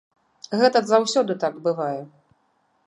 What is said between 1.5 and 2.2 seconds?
бывае.